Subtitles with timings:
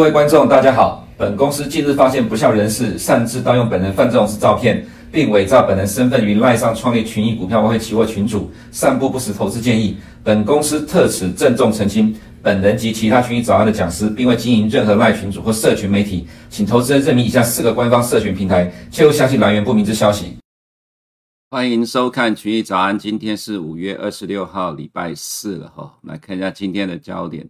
[0.00, 1.06] 各位观众，大家好。
[1.18, 9.98] 本公司近日发现不肖人士擅自盗用本人范仲式照片，并伪造本人身份于赖上创立群益股票外汇期货群组，散布不实投资建议。
[10.24, 20.38] 本公司特此郑重澄清，本人及其他群益早安的讲师，并未经营任何赖群组或社群媒体，请投资人认明以下四个官方社群平台，切勿相信来源不明之消息。
[21.50, 25.92] 欢迎收看群益早安，今天是五月二十六号，礼拜四了哈。
[26.04, 27.46] 来看一下今天的焦点。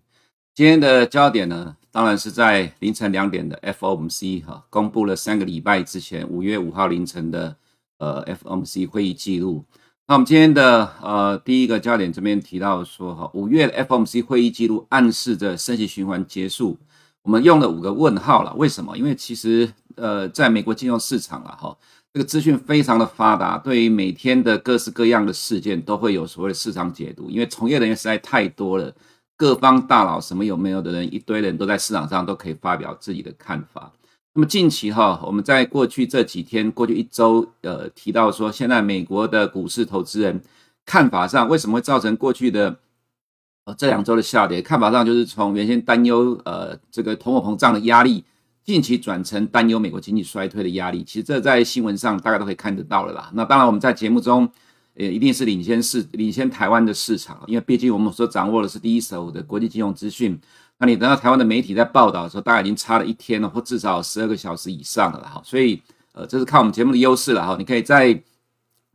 [0.53, 7.57] 今天的焦点呢，当然是在凌晨两点的 FOMC 哈，公布了三个礼拜之前五月五号凌晨的
[7.99, 9.65] 呃 FOMC 会议记录。
[10.07, 16.79] 那我们今天的呃第一个焦点这边提到说哈，五月 FOMC 会议记录暗示着升息循环结束。
[17.23, 18.97] 我们用了五个问号了，为什么？
[18.97, 21.77] 因为其实呃在美国金融市场啊哈，
[22.15, 28.95] 这个资讯非常的发达，对于每天的各式各样的事件都会有所谓的市场解读，因为从业人员实在太多了。
[29.41, 33.91] 各方大佬什么有没有的人，一堆人都在市场上都可以发表自己的看法。
[34.35, 40.43] 那么近期哈，我们在过去这几天、过去一周，呃，提到说，现在美国的股市投资人
[40.85, 42.77] 看法上为什么会造成过去的
[43.65, 44.61] 呃这两周的下跌？
[44.61, 48.23] 看法上就是从原先担忧呃这个通货膨胀的压力，
[48.63, 51.03] 近期转成担忧美国经济衰退的压力。
[51.03, 53.31] 其实这在新闻上大家都可以看得到了啦。
[53.33, 54.53] 那当然我们在节目中。
[55.01, 60.39] 也一定是领先市，领先台湾的市场，因为毕竟我们所掌握的是第一手的国际金融资讯。
[60.77, 65.41] 那你等到台湾的媒体在报道的时候，大概已经差了一天了，或至少十二个小时以上了哈。
[65.43, 65.81] 所以，
[66.13, 67.57] 呃，这是看我们节目的优势了哈。
[67.59, 68.09] 你可以在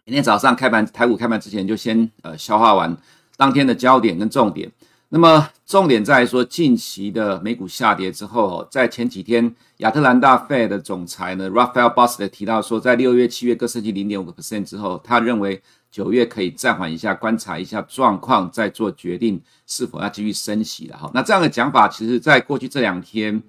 [0.03, 2.95] 明天早上开盘，台股开盘之前就先呃消化完
[3.36, 4.72] 当天的焦点跟重点。
[5.09, 15.62] 那么重点在说，近期的美股下跌之后，在前几天，亚特兰大费的总裁呢，Raphael Bostic 提到说，在六月、七月各升息零点五个 percent 之后，他认为
[15.95, 21.09] 九月可以暂缓一下，观察一下状况，再做决定是否要继续升息了哈。
[21.13, 23.41] 那这样的讲法，其实在过去这两天，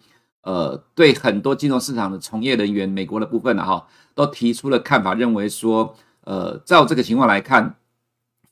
[0.42, 7.74] 呃，对很多金融市场的从业人员，美国的部分哈，都提出了看法，认为说，呃，照这个情况来看。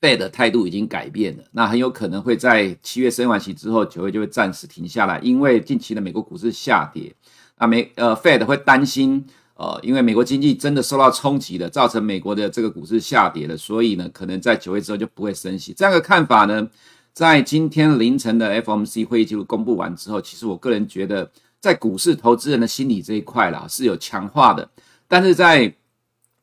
[0.00, 7.14] Fed 的态度已经改变了，那很有可能会在七月升完息之后，九月就会暂时停下来，因为近期的美国股市下跌，
[7.58, 9.24] 那美呃 Fed 会担心，
[9.56, 15.72] 呃，因为美国经济真的受到冲击了，造成美国的这个股市下跌了，所以呢，可能在九月之后就不会升息。
[15.72, 16.68] 这样的看法呢，
[17.12, 24.68] 在今天凌晨的 FOMC 会议记录公布完之后，其实我个人觉得，在股市投资人的心理这一块啦，是有强化的，
[25.06, 25.74] 但是在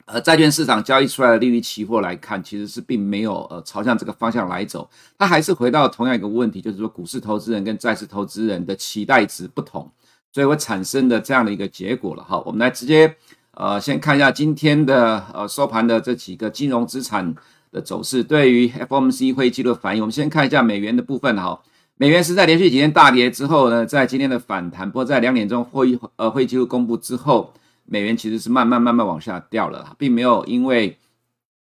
[0.06, 9.90] 呃，债券市场交易出来的利率期货来看，其实是并没有呃朝向这个方向来走，它还是回到同样一个问题，就是说股市投资人跟债市投资人的期待值不同，
[10.32, 12.42] 所以我产生的这样的一个结果了哈。
[12.46, 13.16] 我们来直接
[13.54, 17.36] 呃先看一下今天的呃收盘的这几个金融资产
[17.72, 20.02] 的走势，对于 FOMC 会议记录的反应。
[20.02, 21.62] 我们先看一下美元的部分哈，
[21.98, 27.54] 美元是在连续几天大跌之后呢，在今天的反弹，不过在两点钟会议呃会议记录公布之后。
[27.84, 30.98] 美元其实是慢慢慢慢往下掉了，并没有因为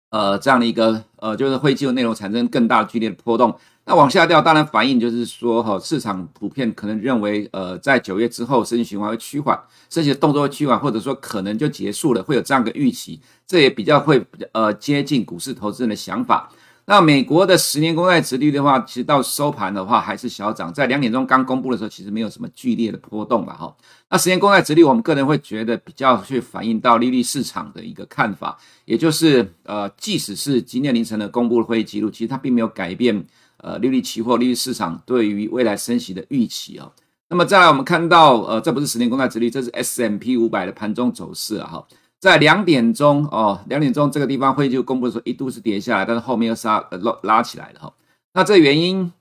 [0.09, 3.58] 呃这样的一个呃就是会议记录内容产生更大剧烈的波动。
[3.89, 13.19] 那往下掉，当然反映就是说哈，市场普遍可能认为呃在九月之后升息循环会趋缓，升息的动作会趋缓，或者说可能就结束了，会有这样的预期。
[13.47, 16.51] 这也比较会呃接近股市投资人的想法。
[16.85, 23.75] 那美国的十年公债殖率的话，其实到收盘的话还是小涨，在两点钟刚公布的时候，其实没有什么剧烈的波动了哈。
[24.11, 33.25] 那十年公债殖率，我们个人会觉得比较去反映到利率市场的一个看法，也就是呃，即使是今天凌晨的公布的会议记录，其实它并没有改变
[33.59, 36.92] 呃利率期货利率市场对于未来升息的预期啊。
[37.30, 41.88] 那么再来，我们看到呃，这不是十年公债殖率，这是 S M P 五百的盘中走势啊哈。
[42.19, 47.94] 在两点钟哦，两点钟这个地方会就公布说，一度是跌下来，但是后面又杀拉拉起来了哈。
[48.34, 49.14] 那这原因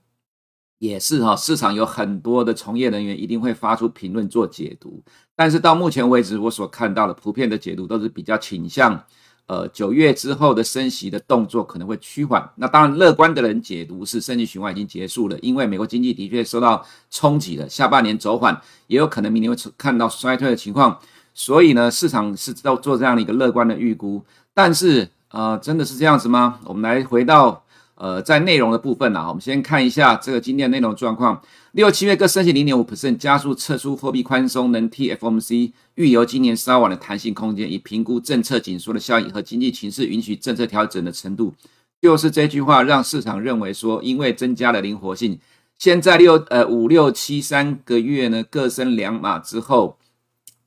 [0.79, 5.01] 也是哈，市场有很多的从业人员一定会发出评论做解读，
[5.35, 9.03] 但是到目前为止，我所看到的普遍的解读都是比较倾向，
[9.49, 12.47] 呃，九月之后的升息的动作可能会趋缓。
[12.57, 20.99] 那当然，乐观的人解读是升息循环已经结束了，因为美国经济的确受到冲击了，下半年走缓，也有可能明年会看到衰退的情况。
[21.33, 24.23] 所以呢，市场是在做这样的一个乐观的预估，
[24.53, 26.59] 但是呃，真的是这样子吗？
[26.65, 27.63] 我们来回到
[27.99, 31.41] 呃，在内容的部分啊，我们先看一下这个今天的内容状况。
[31.73, 41.53] 六七月各升息零点五 percent，加速撤出货币宽松，能替 FOMC 预留今年稍晚的弹性空间，以评估政策紧缩的效应和经济情势允许政策调整的程度。
[42.01, 45.37] 就是这句话让市场认为说，因为增加了灵活性，
[45.77, 49.98] 现在六呃五六七三个月呢各升两码之后。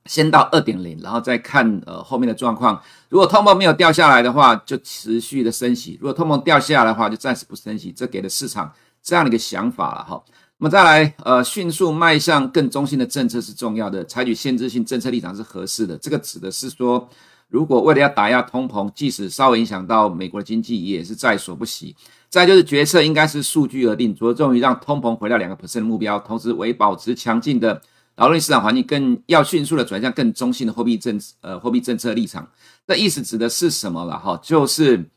[0.05, 2.81] 先到二点零，然后再看呃后面的状况。
[3.09, 7.91] 如果通膨没有掉下来的话，就持续的升息；如果通膨掉下来的话，就暂时不升息。
[7.91, 8.71] 这给了市场
[9.01, 10.21] 这样的一个想法了哈。
[10.57, 15.97] 那么再来，呃，迅速迈向更中性的政策是重要的，采取限制性政策立场是合适的。
[15.97, 17.09] 这个指的是说，
[17.49, 21.95] 如果为了要打压通膨，即使稍微影响到美国的经济，也是在所不惜。
[22.29, 27.81] 再就是决策应该是数据而定，着重于让通膨回到两个 percent 的目标，同时为保持强劲的
[28.15, 32.47] 劳动力市场环境，更要迅速的转向更中性的货币政策呃货币政策立场。
[32.87, 34.17] 这意思指的是什么了？
[34.17, 35.09] 哈，就是。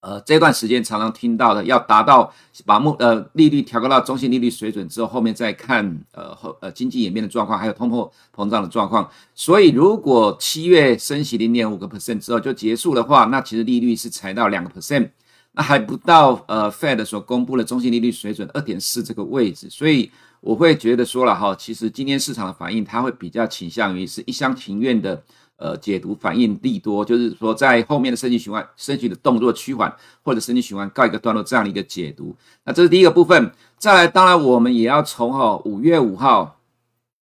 [0.00, 2.32] 呃，这段时间常常听到的，要达到
[2.64, 9.10] 把目呃利率调高到中性利率水准之后，后面再看呃后呃经济演变的状况，还有通货膨胀的状况。
[9.34, 15.10] 所以，如果七月升息零点五个 percent 之后就结束的话，那其实利率是才到两个 percent，
[15.50, 19.68] 那还不到呃 Fed 所公布的中性利率水准二点四这个位置。
[19.68, 25.22] 所以，我会觉得说了哈，其实今天市场的反应，它会比较倾向于是一厢情愿的。
[25.60, 29.92] 呃，解读反应利多，就是说在后面的升息循环、升息的动作趋缓，
[30.22, 32.32] 或者升息循环告一个段落这样的一个解读。
[32.64, 33.50] 那这是第一个部分。
[33.76, 36.60] 再来，当然我们也要从哈五月五号，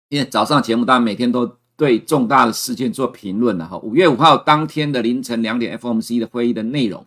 [0.09, 3.79] 因为早上节目当然每天都对重大的事件做评论了哈。
[3.79, 7.07] 五月五号当天的凌晨两点，FOMC 的会议的内容，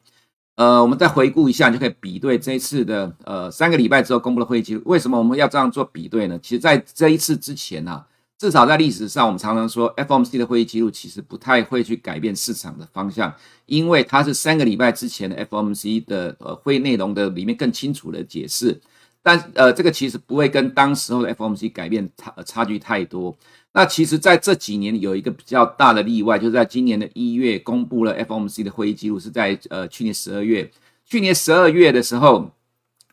[0.58, 4.82] 呃，我们再回顾一下，就可以比对这一次的呃三个礼拜之后公布的会议记录。
[4.86, 6.38] 为什么我们要这样做比对呢？
[6.42, 8.08] 其实，在这一次之前呢、啊。
[8.40, 13.34] 至少在历史上，我们常常说，FOMC 的会议记录其实不太会去改变市场的方向，
[13.66, 18.80] 因为它是三个礼拜之前的 FOMC 的呃会议内容的里面更清楚的解释，
[19.24, 23.36] 但呃这个其实不会跟当时候的 FOMC 改变差差距太多。
[23.78, 30.68] 那其实在这几年有一个比较大的例外，就是在今年的一月公布了 FOMC 的会议记录，是在呃去年十二月，
[31.06, 32.50] 去年十二月的时候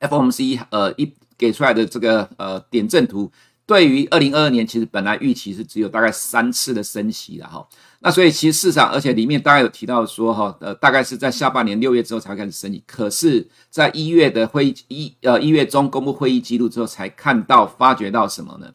[0.01, 3.31] ，FOMC 呃一给出来的这个呃点阵图。
[3.67, 7.67] 对于二零二二年，其实本来预期是只有大概三次的升息的哈，
[8.01, 18.71] 那所以其实市场，而且里面大概有提到说哈，呃，大概是在下半年六月之后才开始升息，可是，在一月的会议一呃一月中公布会议记录之后，才看到发觉到什么呢？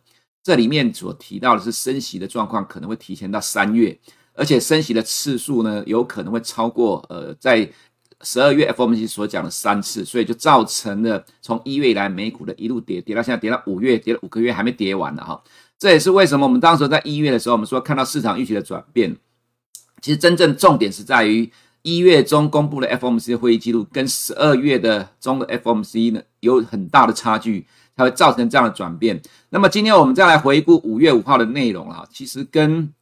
[0.49, 3.95] 这里面所提到的是升息的状况可能会提前到三月，
[4.33, 7.69] 而且升息的次数呢，有可能会超过呃在。
[8.21, 15.41] 十二月 FOMC 所讲的三次，所以就造成了从一月以来美股的一路跌，跌到现在跌到五月，跌了五个月还没跌完呢哈。
[15.77, 19.15] 这也是为什么我们当时在一月的时候，我们说看到市场预期的转变。
[20.01, 21.49] 其实真正重点是在于
[21.81, 27.65] 一月中公布的 FOMC 的会议记录跟十二月的中的 FOMC 呢有很大的差距，
[27.99, 29.21] 才会造成这样的转变。
[29.49, 32.93] 那么今天我们再来回顾五月五号的内容啊，其实跟。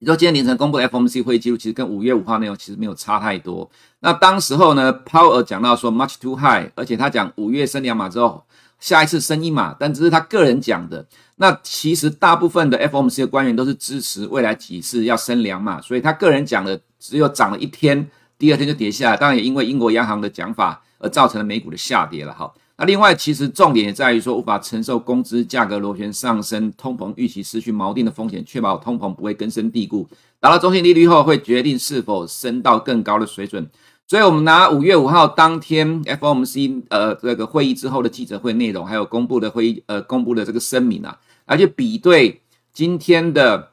[0.00, 3.68] 你说今天凌晨公布的 FOMC 会议记录，其实跟五月五号内容其实没有差太多。
[3.98, 8.44] 那当时候呢，Powell 讲到说 much too high，而且他讲五月升两码之后，
[8.78, 11.04] 下一次升一码，但只是他个人讲的。
[11.34, 18.08] 那其实大部分的 FOMC 的官员都是支持未来几次要升两码，所以他个人讲的只有涨了一天，
[18.38, 19.16] 第二天就跌下来。
[19.16, 22.48] 当然也因为英国央行的讲法而造成了美股的下跌了哈。
[22.80, 30.08] 那另外，其实重点也在于说，无法承受工资价格螺旋上升、通膨预期失去锚定的风险，确保通膨不会根深蒂固。
[30.38, 33.68] 达到中性利率后，会决定是否升到更高的水准。
[34.06, 42.40] 所以，我们拿五月五号当天 FOMC 呃这个会议之后的记者会内容，还有公布的会议呃公布的这个声明啊，来去比对
[42.72, 43.70] 今天的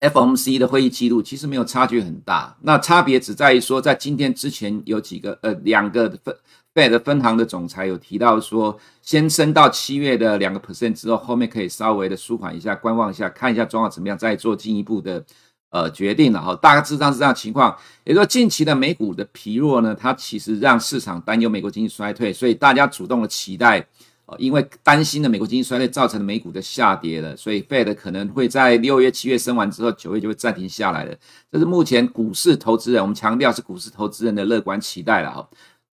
[0.00, 2.56] FOMC 的会议记录，其实没有差距很大。
[2.62, 6.36] 那差别只在于说，在今天之前有几个呃两个分。
[6.76, 15.24] Fed 分行的总裁有提到说，先升到七月的两个 percent 之后，后面可以稍微的舒缓一下，观望一下，看一下状况怎么样，再做进一步的
[15.70, 16.54] 呃决定了哈。
[16.56, 17.74] 大致上是这样情况。
[18.04, 23.78] 也就是说，近期的美股的疲弱呢，它其实让市场担忧美国经济衰退，所以大家主动的期待，
[24.26, 31.16] 呃，因为担心的美国经济衰退造成的美股的下跌了，所以 Fed 可能会在六月、七月升完之后，九月就会暂停下来了。
[31.50, 35.48] 这是目前股市投资人，我们强调是股市投资人的乐观期待了哈。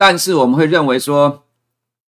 [0.06, 1.46] 但是我们会认为说，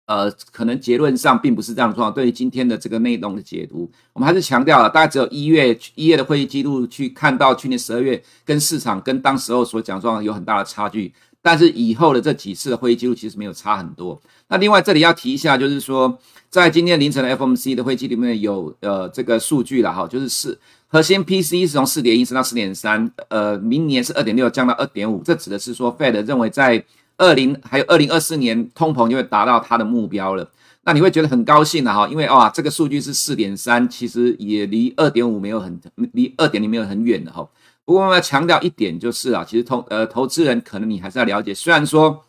[0.06, 2.14] 呃，可能结论上并不是这样的状况。
[2.14, 11.12] 对于今天的这个内容的解读，我们还是强调了，大概只有一月一月的会议记录去看到去年十二月跟市场跟当时候所讲状况有很大的差距。
[11.42, 14.20] 但是以后的这几次的会议记录其实没有差很多。
[14.46, 16.16] 那另外这里要提一下，就是说
[16.48, 20.56] 在今天凌晨的 FMC 的会议记录里面有呃这个数据了哈，就是四
[20.86, 26.84] 核心 PC 是从四点一升到四点三，呃，明年是二点六降到二点五，这指的是说 Fed 认为在
[27.20, 30.50] 二零还有二零二四年通膨就会达到它的目标了，
[30.84, 35.78] 那你会觉得很高兴了哈，因为哇，这个数据是四点三，其实也离二点五没有很
[36.14, 37.46] 离二点零没有很远的哈。
[37.84, 42.24] 不过我要强调一点就是啊，其实投呃投资人可能你还是要了解，虽然说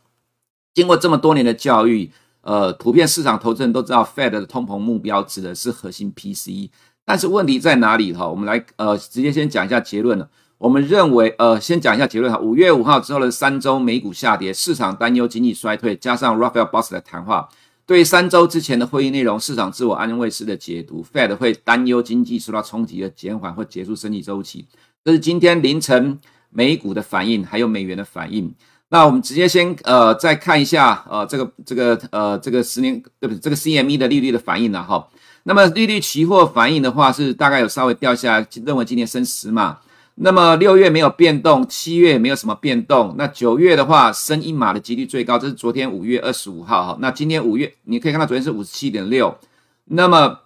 [0.73, 6.69] 经过这么多年的教育，呃，普遍市场投资人都知道 Fed 的通膨目标指的是核心 PCE，
[7.05, 8.27] 但是问题在哪里哈？
[8.27, 10.29] 我们来呃直接先讲一下结论了。
[10.61, 12.37] 我们认为，呃，先讲一下结论哈。
[12.37, 17.49] 五月五号之后的三周美股下跌，市场担忧经济衰退，加上 Raphael Boss 的谈话，
[17.87, 24.67] 对三周之前的会议内容，市场自我安慰式的解读，Fed 会担忧经济受到冲击的减缓或结束升息周期。
[25.03, 26.19] 这是今天凌晨
[26.51, 28.53] 美股的反应，还有美元的反应。
[28.89, 33.39] 那我们直接先呃再看一下呃这个这个呃这个十年对不对？
[33.39, 35.07] 这个 CME 的利率的反应了哈。
[35.41, 39.79] 那么利率期货反应的话是大概有稍微掉下来，认为今年升十嘛。
[40.15, 43.15] 那么六月没有变动，七月也没有什么变动。
[43.17, 46.97] 那九月的话升一码的几率最高，这是昨天五月二十五号哈。
[46.99, 49.37] 那今天五月你可以看到昨天是五十七点六，
[49.85, 50.41] 那么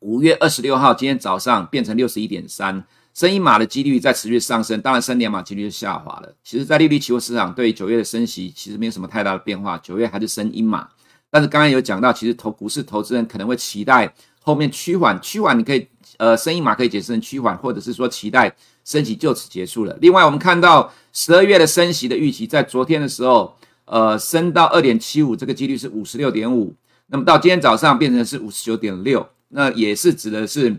[0.00, 2.84] 五月二十六号今天早上变成六十一点三。
[3.14, 6.34] 升一码的几率在持续上升，当然升两码几率就下滑了。
[6.42, 10.88] 其实，在利率期货市场对九月的升息其实没有什么太大的变化，九月还是升一码。
[11.30, 14.12] 但是刚刚有讲到，其实投股市投资人可能会期待
[14.44, 19.98] 后面趋缓，趋缓你可以呃升一码可以解释成趋缓，或者是说期待升息就此结束了。
[20.00, 26.74] 另外，我们看到十二月的升息的预期，在昨天的时候，呃升到二点七五，这个几率是五十六点五，
[27.06, 30.76] 那么到今天早上变成是五十九点六，那也是指的是。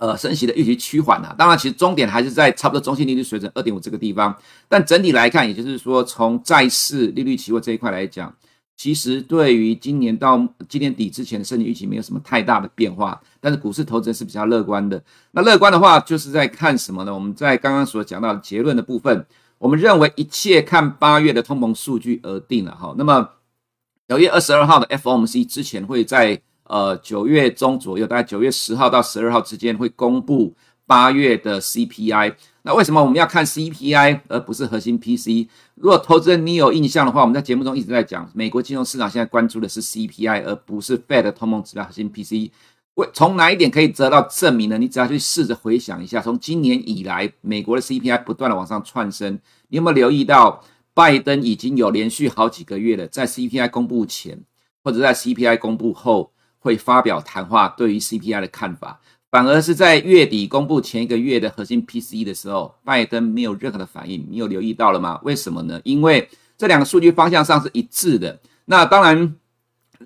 [0.00, 4.32] 呃，升息的预期趋缓了，当然，其实终点还是在差不多中性利率水准二点五这个地方。
[4.68, 8.32] 但整体来看，也就是说，从债市利率期货这一块来讲，
[8.78, 13.20] 其实对于今年到今年底之前的升息预期没有什么太大的变化。
[13.40, 15.02] 但是股市投资人是比较乐观的。
[15.32, 17.12] 那乐观的话，就是在看什么呢？
[17.12, 19.26] 我们在刚刚所讲到的结论的部分，
[19.58, 22.94] 我们认为一切看八月的通膨数据而定了哈。
[22.96, 23.28] 那么
[24.08, 26.40] 九月二十二号的 FOMC 之前会在。
[26.70, 30.54] 呃，九月中左右，大概九月十号到十二号之间会公布
[30.88, 32.34] 八月的 CPI。
[32.62, 35.46] 那为什么我们要看 CPI 而不是核心 PC？
[35.74, 42.50] 如果投资人你有印象的话，我们在节目中一直在讲，美国金融市场现在关注的是 CPI，而不是 Fed 通膨指标核心 PC。
[42.94, 44.78] 为从哪一点可以得到证明呢？
[44.78, 50.64] 你只要去试着回想一下，从今年以来，美国的 CPI 不断的往上窜升，你有没有留意到，
[50.94, 54.40] 拜登已经有连续好几个月了，在 CPI 公布前
[54.82, 56.32] 或者在 CPI 公布后。
[56.60, 64.26] 会发表谈话，对于 CPI 的看法，反而是在月底公布前一个月的核心 PCE 的时候，拜登没有任何的反应。
[64.30, 65.20] 你有留意到了吗？
[65.22, 65.80] 为什么呢？
[65.84, 68.40] 因为这两个数据方向上是一致的。
[68.64, 69.34] 那当然，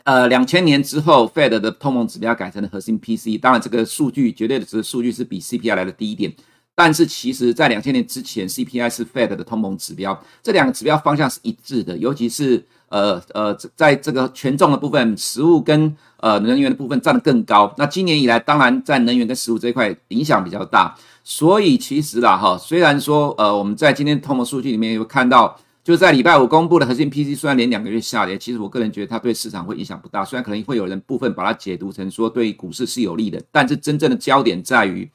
[0.05, 6.35] 呃，两千年之后，Fed 的通膨指标改成了核心 PCE，当然这个数据绝对的值数据是比 CPI 来的低一点。
[6.75, 12.64] 但是其实，在两千年之前，CPI 是 Fed 的通膨指标，这两个指标方向是一致的，尤其是。
[12.93, 17.75] 呃呃，在这个权重的部分，食物跟呃能源的部分占得更高。
[17.79, 20.95] 那今年以来，当然在能源跟食物这一块影响比较大。
[21.25, 30.23] 所以其实啦哈，虽然说呃我们在今天通膨数据里面有看到，就在礼拜五公布的核心 PC，虽然连两个月下跌，其实我个人觉得它对市场会影响不大。
[30.23, 35.11] 虽然可能会有人部分把它解读成说对股市是有利的，但是真正的焦点在于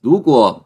[0.00, 0.64] 如果。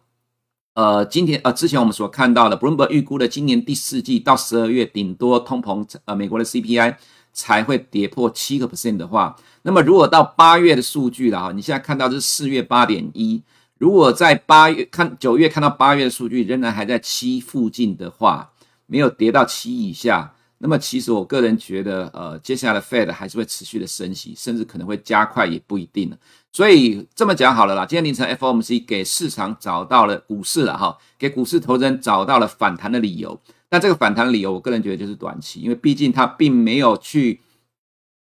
[0.74, 6.96] 呃，今天呃，之前我们所看到的，Bloomberg 预估的今年第四季到十二月，顶多通膨呃，美国的 CPI
[7.30, 13.42] 才会跌破七个 percent 的话，那么如果到八月的数据了哈，你现在看到是四月八点一，
[13.76, 18.50] 如果在八月看九月看到八月的数据仍然还在七附近的话，
[18.86, 20.32] 没有跌到七以下。
[20.56, 26.16] 那么其实我个人觉得，呃，接下来的 Fed 还是会持续的升息，甚至可能会加快，也不一定了。
[26.52, 33.40] 所以这么讲好了啦，今天凌晨 FOMC 给市场找到了股市了哈，给股市投资人找到了反弹的理由。
[33.70, 37.40] 那这个反弹理由，我个人觉得就是短期，因为毕竟它并没有去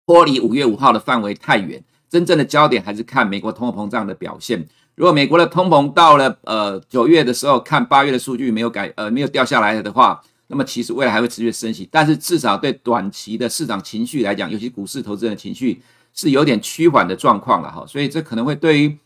[0.06, 1.84] 脱离五月五号的范围太远。
[2.08, 4.66] 真正的焦点还是看美国通货膨胀的表现。
[4.94, 10.22] 如果美国的通膨到了呃九月的时候，看八月的数据没有改，呃没有掉下来的话。
[10.46, 15.82] 那么其实未来还会持续升息，但是至少对短期的市场情绪来讲，尤其股市投资人的情绪
[16.14, 18.96] 是有点趋缓的状况了哈，所以这可能会对于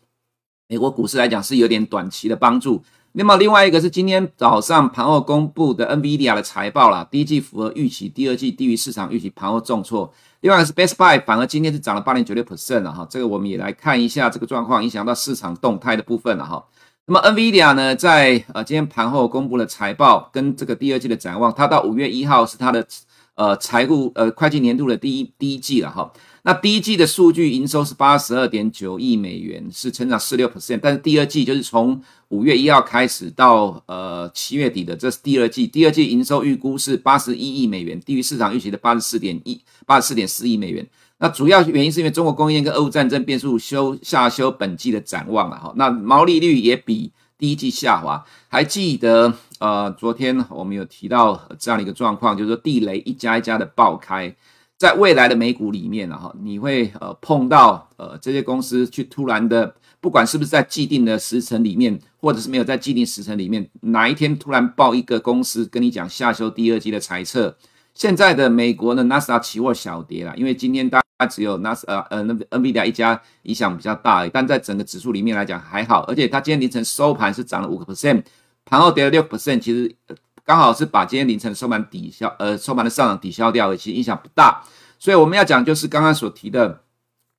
[0.68, 2.82] 美国股市来讲是有点短期的帮助。
[3.12, 10.12] 那么另外一个是今天早上盘后公布的 NVIDIA 的财报啦，第一季符合预期，第二季低于市场预期，盘后重挫。
[10.40, 16.64] 另外一个是 Best Buy 反而今天是涨了八点九六 percent 了哈，这个我们也来看一下这个状况影响到市场动态的部分了哈。
[17.06, 22.86] 那么，NVIDIA 呢，在呃今天盘后公布了财报跟这个第二季的展望，它到五月一号是它的
[23.34, 26.12] 呃财务呃会计年度的第一第一季了哈。
[26.48, 40.88] 那第一季的数据营收是八十二点九亿美元，是成长四六 percent，但是第二季就是从五月一号开始到呃七月底的，这是第二季，第二季营收预估是八十一亿美元，低于市场预期的八十四点一八十四点四亿美元。
[41.18, 48.24] 那主要原因是因为中国供应链跟俄乌战争变数修下修本季的展望了哈，那毛利率也比第一季下滑。
[48.48, 54.34] 还记得呃，昨天我们有提到这样的一个状况，就是说地雷一家一家的爆开，
[54.78, 67.56] 在未来的美股里面了哈，你会呃碰到呃这些公司去突然的，不管是不是在既定的时程里面，或者是没有在既定时程里面，哪一天突然爆一个公司跟你讲下修第二季的猜测。
[67.92, 78.23] 现在的美国的纳斯达期货小跌了，因为今天大概只有纳斯呃呃那 NVIDIA 一家影响比较大，但在整个指数里面来讲还好，而且它今天凌晨收盘是涨了五个 percent，
[78.64, 79.92] 盘后跌了六 percent，其实
[80.48, 84.64] 刚好是把今天凌晨收盘抵消，呃收盘的上涨抵消掉了，其实影响不大。
[84.98, 86.80] 所以我们要讲就是刚刚所提的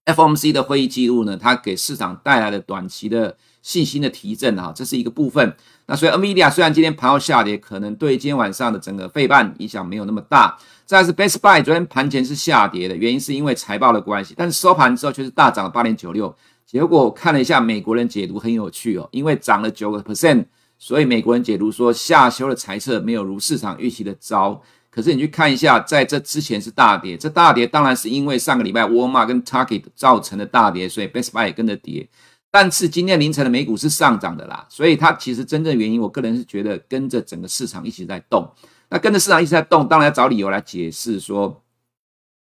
[0.06, 5.56] FOMC 的会议记录呢，它给市场带来的短期的信心的提振哈，这是一个部分。
[5.88, 10.56] 那所以 NVIDIA 虽然今天盘后下跌，可能对今天晚上的整个费半影响没有那么大。
[10.86, 16.36] 再来是 Best Buy 昨天盘前是下跌的，原因是因为财报的关系，但是收盘之后却是大涨了八点九六。
[16.64, 20.46] 结果我看了一下美国人解读很有趣哦，因为涨了九个 percent。
[20.80, 24.60] 所以美国人解读说，下修的猜测没有如市场预期的糟。
[24.90, 32.10] 可是你去看一下，在这之前是大跌，这大跌当然是因为上个礼拜沃尔玛跟 Target 造成的大跌，所以 Best Buy 也跟着跌。
[32.50, 38.50] 但是今天凌晨的美股是上涨的啦，所以它其实真正原因，我个人是觉得跟着整个市场一起在动。
[38.90, 41.62] 那跟着市场一起在动，当然要找理由来解释说。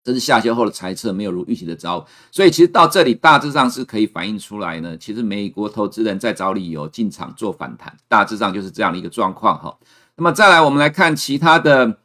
[0.01, 4.97] 这是下修后的猜测没有如预期的糟，所以其实到这里大致上是可以反映出来呢。
[4.97, 9.77] 其实美国投资人在找理由进场做反弹，大致上就是这样的一个状况哈。
[10.15, 11.97] 那么再来，我们来看其他的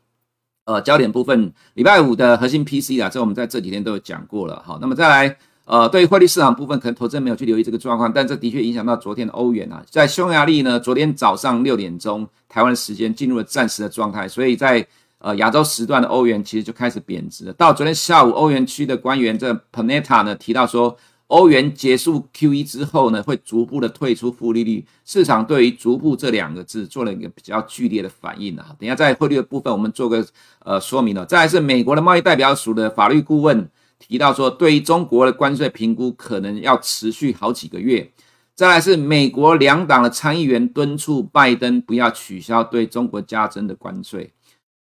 [0.65, 1.53] 呃焦点部分。
[1.75, 4.77] 礼拜五的核心 PC 啊，这我们在这几天都有讲过了哈。
[4.81, 9.83] 那么再来，呃，对于汇率市场部分，可能投资人没有去留意这个状况，但这的确影响到昨天的欧元啊。
[9.89, 14.85] 在匈牙利呢，昨天早上六点钟台湾时间进入了暂时的状态，所以在。
[15.25, 17.53] 呃，亚洲时段的欧元其实就开始贬值了。
[17.55, 20.95] 到昨天下午，欧元区的官员这 Panetta 呢提到说，
[21.29, 24.85] 欧元结束 QE 之后呢，会逐步的退出负利率。
[25.07, 28.77] 市场对于“逐步”这两个字做了一个比较剧烈的反应啊。
[28.79, 30.23] 等下在汇率的部分，我们做个
[30.59, 31.25] 呃说明了。
[31.25, 33.67] 再来是美国的贸易代表署的法律顾问
[33.99, 38.11] 提到说，对于中国的关税评估可能要持续好几个月。
[38.55, 44.31] 再来是美国两党的参议员敦促拜登不要取消对中国加征的关税。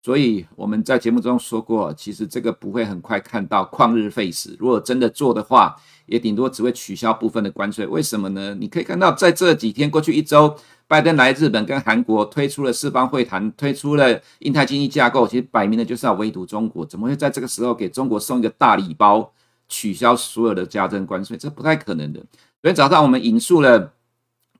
[0.04, 4.56] 所以我们在节目中说过，其实这个不会很快看到旷日费时。
[4.58, 5.76] 如果真的做的话，
[6.08, 7.86] 也顶多只会取消部分的关税。
[7.86, 8.56] 为什么呢？
[8.60, 10.56] 你可以看到，在这几天过去一周，
[10.88, 16.84] 拜登来日本跟韩国推出了四方会谈，推出了印太经济架构，其实摆明了就是要围堵中国。
[16.84, 19.32] 怎么会在这个时候给中国送一个大礼包，
[19.70, 21.38] 取消所有的加征关税？
[21.38, 22.20] 这不太可能的。
[22.20, 23.94] 昨天早上我们引述了。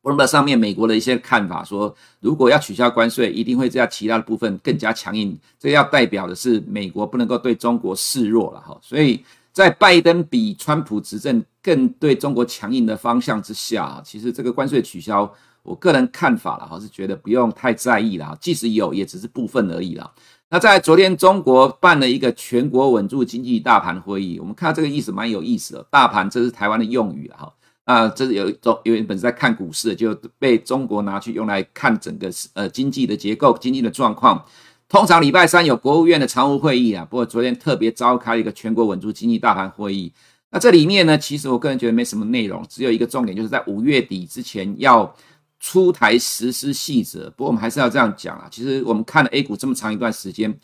[0.04, 5.38] 温伯上面美国的一些看法说，如果要取消关税，一定会在其他的部分更加强硬。
[5.60, 8.76] 这要代表的是美国不能够对中国示弱了哈。
[8.82, 18.36] 所以在拜登比川普执政更对中国强硬的方向之下，其实这个关税取消，我个人看法了哈，是觉得不用太在意了。
[18.42, 20.12] 即使有，也只是部分而已了。
[20.50, 25.86] 那在昨天中国办了一个全国稳住经济大盘会议，我们看到这个意思蛮有意思的。
[25.92, 27.54] 大盘这是台湾的用语哈。
[27.92, 34.46] 啊，这是有一种，有一本是在看股市，就被中国拿去用来看整个呃经济的结构、经济的状况。
[34.88, 40.14] 通常礼拜三有国务院的常务会议啊，不过昨天特别召开一个全国稳住经济大盘会议。
[40.52, 45.14] 那这里面呢，其实我个人觉得没什么内容，只有一个重点，就是在五月底之前要
[45.60, 47.30] 出台实施细则。
[47.32, 50.58] 不过我们还是要这样讲啊，其实我们看了 A 股这么长一段时间。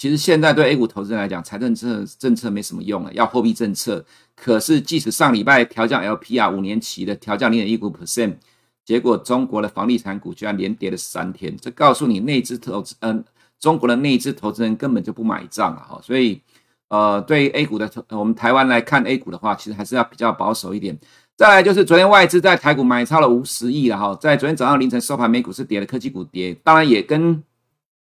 [0.00, 4.02] 其实现在对 A 股投资人来讲，财政政政策没什么用了，要货币政策。
[4.34, 8.36] 可是即使上礼拜调降 LPR 五年期的调降零点一五 percent，
[8.82, 13.22] 结果中国的房地产股居然连跌了三天，这告诉你内资投资，嗯，
[13.60, 15.84] 中国的内资投资人根本就不买账啊！
[15.86, 16.40] 哈，所以
[16.88, 20.98] 呃，对 A 股的投我们台湾来看 A 股的话，其实还是要比较保守一点。
[21.36, 27.42] 再来就是昨天外资在台股买超了五十亿了哈，在昨天早上凌晨收盘，美股是跌的，科技股跌，当然也跟。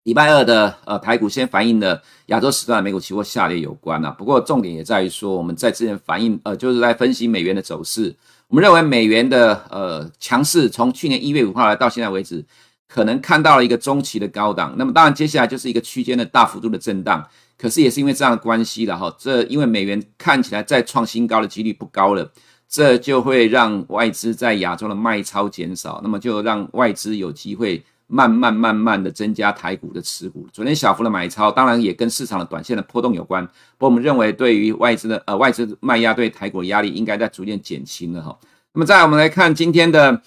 [0.03, 8.15] 礼拜二的呃台股先反映的亚洲时段美股期货下跌有关啊，不过重点也在于说我们在之前反映呃就是在分析美元的走势，
[8.47, 12.43] 我们认为美元的呃强势从去年一月五号来到现在为止，
[12.87, 17.23] 可能看到了一个中期的高档，那么当然接下来就是一个区间的大幅度的震荡，
[17.55, 22.31] 可是也是因为这样的关系了哈，这因为美元看起来再创新高的几率不高了，
[22.67, 27.83] 这就会让外资在亚洲的卖超减少，那么就让外资有机会。
[28.13, 33.41] 慢慢慢慢的增加台股的持股，昨天小幅的买超，当然也跟市场的短线的波动有关。
[33.45, 38.37] 不过我们认为，对于外资的呃外资卖压对台股的压力，应该在逐渐减轻了哈。
[38.73, 40.21] 那么再我们来看今天的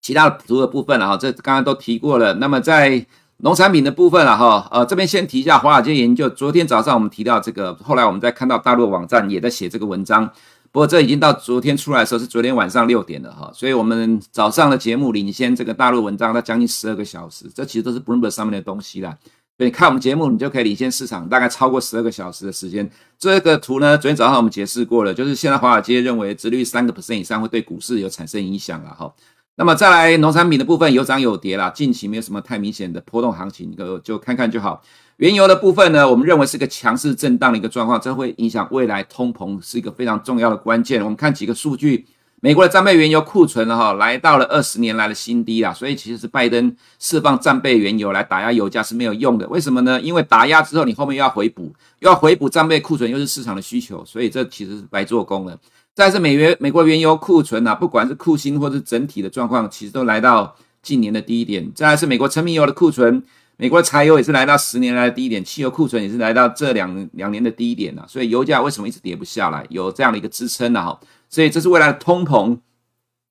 [0.00, 2.32] 其他的图的部分了哈，这刚刚都提过了。
[2.34, 3.04] 那么在
[3.38, 10.30] 农产品的部分了哈，呃这边先提一下华尔街研究，昨天早上我们提到这个，后来我们再看到大陆网站也在写这个文章。
[10.74, 19.16] 不过这已经到昨天出来的时候是昨天晚上六点了哈，所以我们早上的节目领先这个大陆文章，它将近十二个小时，这其实都是 Bloomberg 上面的东西啦。
[19.56, 22.90] 所以看我们节目，你就可以领先市场大概超过十二个小时的时间。
[23.16, 29.14] 这个图呢，昨天早上我们解释过了，就是现在华尔街认为殖利率三个 percent 以上会对股市有产生影响了哈。
[29.54, 34.82] 那么再来农产品的部分有涨有跌啦，近期没有什么太明显的波动行情，就就看看就好。
[35.18, 41.00] 原油的部分呢，我们认为是个强势震荡的一个状况，这会影响未来通膨是一个非常重要的关键。
[41.02, 42.04] 我们看几个数据，
[42.40, 49.46] 美国的战备原油库存了哈，来到了二十年来的新低啦，所以其实是拜登释放战备原油来打压油价是没有用的。
[49.46, 50.00] 为什么呢？
[50.00, 55.56] 因为打压之后你后面又要回补，又要回补战备库存，又是市场的需求，所以这其实是白做工了。
[55.94, 61.70] 再是美元美国原油库存啊，不管是库欣或是整体的状况，其实都来到近年的低点。
[61.72, 63.22] 再来是美国成品油的库存。
[63.56, 69.64] 美国的柴油也是来到十年来的低点，汽油库存也是来到这两两年的低点了，所以油价为什么一直跌不下来？
[69.70, 70.84] 有这样的一个支撑呢？
[70.84, 72.58] 哈，所以这是未来的通膨，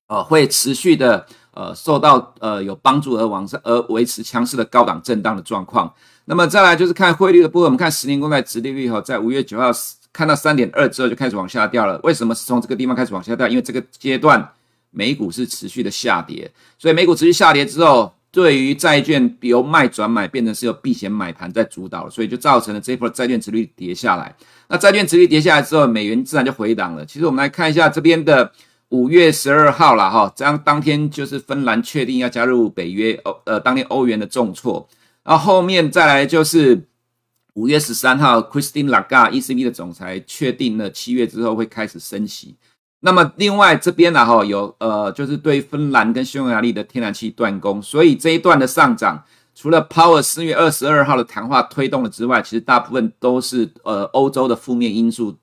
[0.08, 5.94] 呃，会持续的呃受到呃有帮助而往上而维持强势的高档震荡的状况。
[6.24, 9.70] 那么再来就是看汇率的部分，我们看十年公债殖利率哈，在五月九号
[10.14, 12.00] 看到三点二之后就开始往下掉了。
[12.02, 13.46] 为什么是从这个地方开始往下掉？
[13.46, 14.54] 因为这个阶段
[14.90, 18.14] 美股是持续的下跌，所以美股持续下跌之后。
[18.34, 24.36] 对于债券由卖转买变成是由避险买盘在主导，所以就造成了这一波债券殖率跌下来。
[24.67, 27.06] 那债券殖率跌下来之后，美元自然就回档了。
[27.06, 28.52] 其实我们来看一下这边的
[28.89, 34.89] 五月十二号了哈，这样当天就是芬兰确定要加入北约，欧呃当天欧元的重挫，
[35.24, 36.88] 然后后面再来就是
[37.54, 42.56] 五月十三号，Christine Lagarde ECB 的总裁确定了七月之后会开始升息。
[43.06, 49.22] 那么另外这边呢，哈有呃，就是对芬兰跟匈牙利的天然气断供，所以这一段的上涨，
[49.54, 55.38] 除了 Powell 四月二十二号的谈话推动了之外，其实大部分都是呃欧洲的负面因素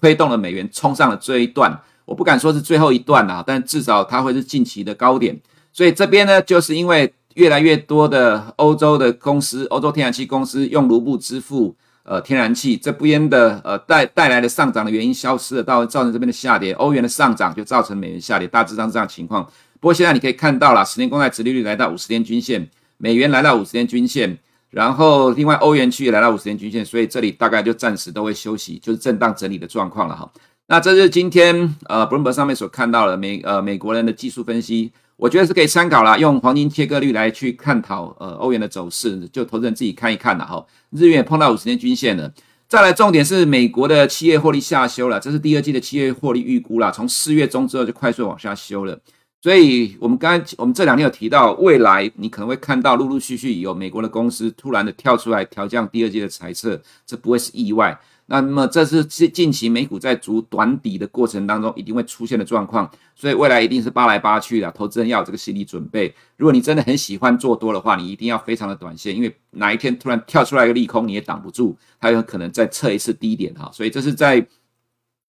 [0.00, 1.80] 推动了美元冲上了这一段。
[2.04, 5.40] 我不敢说是最后一段啊，但至少它会是近期的高点。
[5.72, 11.76] 所以这边呢，就是因为越来越多的欧洲的公司，欧洲天然气公司用卢布支付。
[12.04, 19.44] 呃，天然气这边的呃带带来的上涨的原因消失了，到造成这边的下跌，欧元的上涨就造成美元下跌，大致上这样情况。
[19.78, 24.36] 不过现在你可以看到了，十年公债殖利率来到五十天均线，美元来到五十天均线，
[24.70, 30.28] 然后另外欧元区也来到五十天均线，所以这里大概就暂时都会休息，就是震荡整理的状况了哈。
[30.66, 34.92] 那这是今天呃 Bloomberg 上面所看到的美呃美国人的技术分析。
[35.16, 40.66] 我觉得是可以参考啦，用黄金切割率来去探讨呃欧元的走势，就投资人自己看一看了哈。
[40.90, 42.32] 日元也碰到五十天均线了，
[42.68, 48.98] 再来重点是美国的企业获利下修了，这是第二季的企业获利预估啦，从四月中之后就快速往下修了。
[49.40, 57.98] 所以我们刚才我们这两天有提到，未来你可能会看到陆陆续续有美国的公司突然的跳出来调降第二季的财测，这不会是意外。
[58.40, 66.14] 那么这是近期美股在逐短底的过程当中一定会出现的状况，所以未来一定是扒来扒去的，投资人要有这个心理准备。
[66.36, 73.70] 如果你真的很喜欢做多的话，你一定要非常的短线，因为哪一天突然跳出来一个利空，你也挡不住，它有可能再测一次低点哈。
[73.72, 74.46] 所以这是在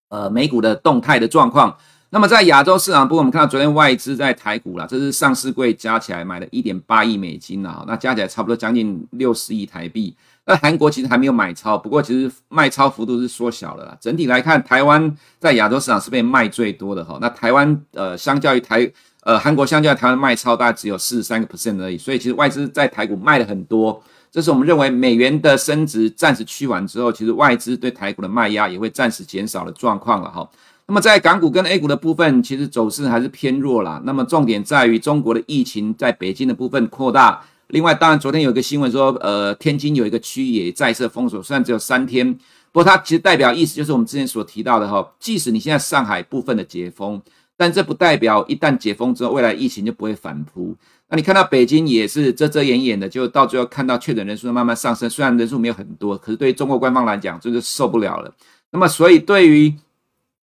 [0.07, 1.75] 呃美股的动态的状况。
[2.13, 10.15] 那么在亚洲市场部分，我们看到昨天外资在台股啦，这是上市柜加起来买了一点八亿美金啊，那加起来差不多将近六十亿台币。
[10.45, 13.97] 那韩国其实还没有买超，不过其实卖超幅度是缩小了啦。
[13.99, 17.17] 整体来看，台湾在亚洲市场是被卖最多的哈。
[17.19, 18.87] 那台湾呃，相较于台
[19.23, 21.97] 呃韩国，相较于台湾卖超大概只有四十三个 percent 而已。
[21.97, 23.99] 所以其实外资在台股卖了很多，
[24.31, 30.47] 这是我们认为美元的升值暂时趋缓之后，其实外资对台股的卖压也会暂时减少的状况了哈。
[30.93, 33.99] 那么在港股跟 A 股的部分，其实走势还是偏弱啦。
[34.05, 37.43] 那么重点在于中国的疫情在北京的部分扩大。
[37.69, 42.31] 另外，当然，昨天有一个新闻说，呃，天津有一个区也再次封锁，虽然只有三天，
[42.71, 47.19] 不过它其实代表意思就是我们之前所提到的哈，即使你现在上海部分的解封，
[47.57, 50.77] 但这不代表一旦解封之后，未来疫情就不会反扑。
[51.09, 58.31] 那你看到北京也是遮遮掩掩的，就到最后看到确诊人数慢慢上升，虽然人数没有很多，可是对于中国官方来讲，这就受不了了。
[58.69, 59.71] 那么，所以对于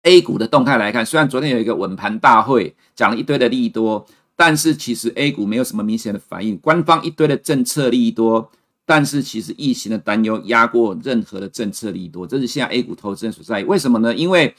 [0.03, 4.05] A 股的动态来看，虽然昨天有一个稳盘大会，讲了一堆的利多。
[4.33, 8.49] 但是其实 A 股没有什么明显的反应，官方一堆的政策利多，
[8.87, 13.63] 但是其实疫情的担忧压过任何的政策利多，这是现在 A 股投资人所在。
[13.65, 14.15] 为什么呢？
[14.15, 14.55] 因为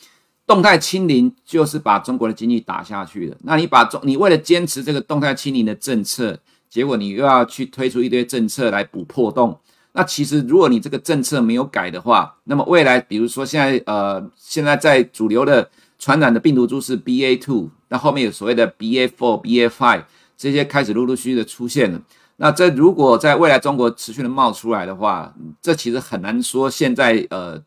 [0.47, 3.37] 动态清零就是把中国的经济打下去的。
[3.43, 6.39] 那你把中，你为了坚持这个动态清零的政策，
[6.71, 9.59] 结果你又要去推出一堆政策来补破洞。
[9.93, 15.71] 那其实如果你这个政策没有改的话，那么未来比如说现在呃，现在在主流的。
[15.99, 20.03] 传染的病毒株是 BA two，那后面有所谓的 BA four、BA five，
[20.37, 22.03] 这些开始陆陆续续的出现了。
[22.39, 27.63] 那这如果在未来中国持续的冒出来的话，这其实很难说现在呃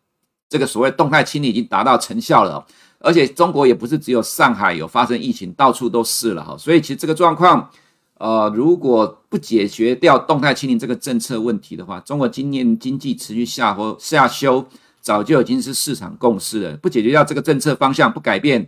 [0.49, 2.65] 这个所谓动态清理已经达到成效了。
[2.99, 6.57] 而且中国也不是只有上海有发生疫情，到处都是了哈。
[6.57, 7.69] 所以其实这个状况，
[8.25, 14.65] 呃，如果不解决掉动态清零这个政策问题的话，中国今年经济持续下坡下修。
[14.99, 18.67] 早就已经是市场共识了，不解决掉这个政策方向不改变，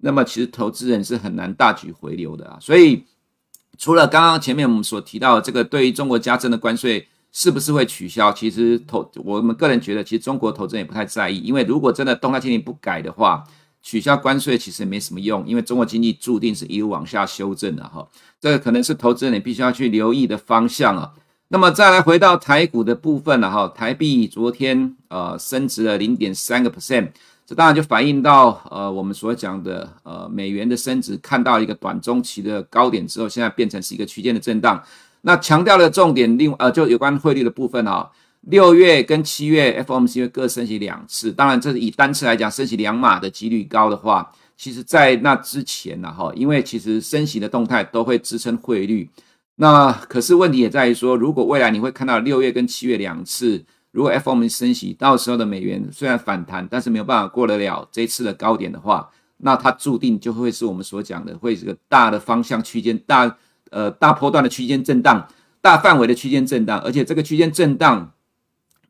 [0.00, 2.58] 那么其实投资人是很难大举回流的啊。
[2.60, 3.04] 所以
[3.78, 13.44] 除了刚刚前面我们所提到的这个对于中国加征的关税是不是会取消，其实投我们个人觉得，其实中国投资人也不太在意，因为如果真的动态清零不改的话，
[13.86, 18.04] 取消关税其实也没什么用，因为中国经济注定是一路往下修正的哈。
[18.40, 21.12] 这个可能是投资人你必须要去留意的方向啊。
[21.46, 27.10] 那么再来回到台股的部分了哈，台币昨天呃升值了零点三个 percent，
[27.46, 34.82] 这当然就反映到呃我们所讲的呃美元的升值看到一个短中期的高点之后，现在变成是一个区间的震荡。
[35.20, 38.10] 那强调的重点另呃就有关汇率的部分啊，
[38.48, 49.10] 六月跟七月 FOMC 会各升息两次，当然这是以单次来讲升息两码的几率高的话，其实在那之前呢哈，因为其实升息的动态都会支撑汇率。
[49.56, 63.36] 那可是问题也在于说，如果未来你会看到六月跟七月两次，如果 FOMC 升息，到时候的美元虽然反弹，但是没有办法过得了这次的高点的话，那它注定就会是我们所讲的，会是个大的方向区间，大
[63.70, 65.26] 呃大波段的区间震荡，
[65.60, 68.12] 大范围的区间震荡，而且这个区间震荡。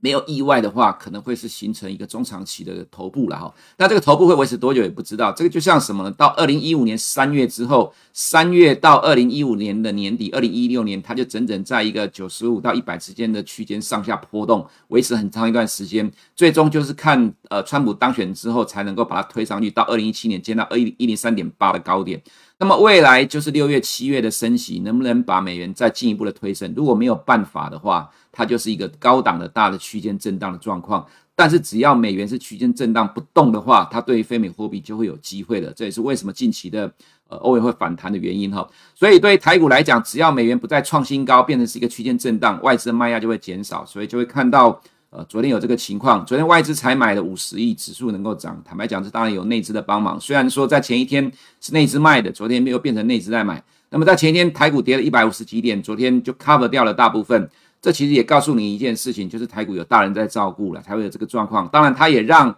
[0.07, 3.53] 没有意外的话，可能会是形成一个中长期的头部了哈。
[3.77, 5.33] 那这个头部会维持多久也不知道。
[5.33, 6.11] 这个就像什么呢？
[6.13, 16.09] 到二零一五年三月之后，三月到二零一五年的年底，二零一六年它就整整在一个九十五到一百之间的区间上下波动，维持很长一段时间。
[16.37, 22.23] 最终就是看呃川普当选之后，才能够把它推上去到二零一七年见到二一一零三点八的高点。
[22.59, 26.73] 那么未来就是六月、七月的升息，能不能把美元再进一步的推升？
[26.75, 31.07] 如果没有办法的话，它就是一个高档的大的区间震荡的状况。
[31.35, 35.71] 但是只要美元是区间震荡不动的话，它对于非美货币就会有机会的。
[35.75, 36.91] 这也是为什么近期的
[37.29, 38.67] 呃欧元会反弹的原因哈。
[38.95, 44.81] 所以对于台股来讲，只要美元不再创新高，变成是一个区间震荡，外资的卖压就会减少，所以就会看到。
[45.11, 48.61] 呃，昨天有这个情况，昨天外资才买了五十亿，指数能够涨。
[48.65, 50.21] 坦白讲，这当然有内资的帮忙。
[50.21, 53.63] 虽然说在前一天是内资卖的，昨天又变成内资在买。
[53.91, 57.49] 那么在前一天台股跌了一百五十几点，昨天就 cover 掉了大部分。
[57.81, 61.69] 这其实也告诉你一件事情，就是台股有大人在照顾了，才会有这个状况。
[61.69, 62.55] 当然，它也让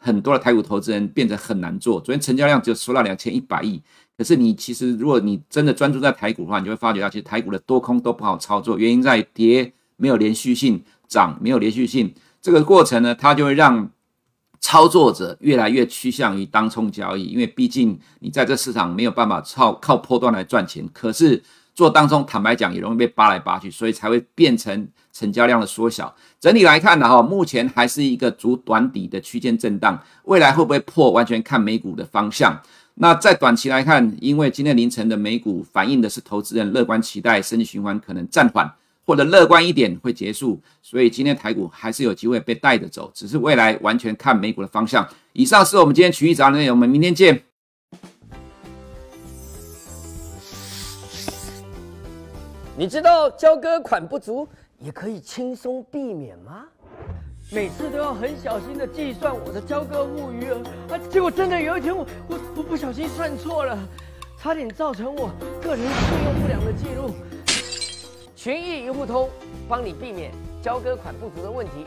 [0.00, 2.00] 很多的台股投资人变得很难做。
[2.00, 3.80] 昨天成交量只有缩到两千一百亿，
[4.18, 10.82] 可是你其实如果你真的专注在台股的话，你就会发觉到，其实台股的多空都不好操作，原因在跌没有连续性。
[11.12, 13.90] 涨没有连续性，这个过程呢，它就会让
[14.60, 20.88] 操作者越来越趋向于当冲交易，因为毕竟你在这市场没有办法靠靠波段来赚钱。
[20.94, 21.42] 可是
[21.74, 26.14] 做当冲，坦白讲也容易被扒来扒去，所以才会变成成交量的缩小。
[26.40, 32.58] 整体来看呢，哈，目前还是一个筑短底的区间震荡，未来会不会破，完全看美股的方向。
[32.94, 38.70] 那在短期来看，因为今天凌晨的美股反映的是投资人乐观期待，生意循环可能暂缓。
[39.04, 45.06] 或者乐观一点会结束，所以今天台股还是有机会被带着走，只是未来完全看美股的方向。
[45.32, 47.42] 以上是我们今天群益早的内容，我们明天见。
[52.76, 56.64] 你知道交割款不足也可以轻松避免吗？
[57.50, 63.78] 每次都要很小心的计算我的交割物余额啊，结果真的有一天我我我不小心算错了，
[64.38, 67.14] 差点造成我个人信用不良的记录。
[68.42, 69.30] 群益一户通
[69.68, 71.86] 帮你避免交割款不足的问题，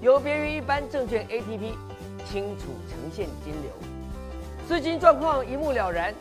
[0.00, 1.74] 有别于一般证券 APP，
[2.24, 3.70] 清楚呈现金流，
[4.66, 6.14] 资金状况一目了然，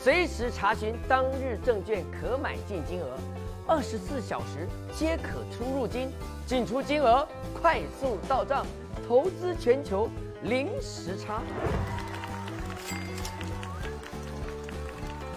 [0.00, 3.18] 随时查询当日证券可买进金额，
[3.66, 6.08] 二十四小时皆可出入金，
[6.46, 7.26] 进出金额
[7.60, 8.64] 快速到账，
[9.08, 10.08] 投资全球
[10.44, 11.42] 零时差。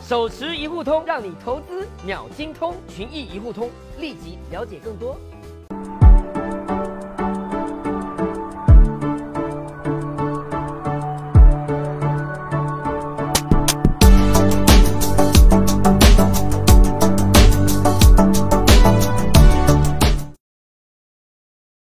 [0.09, 2.73] 手持一户通，让你投资秒精通。
[2.87, 3.69] 群益一户通，
[3.99, 5.15] 立即了解更多。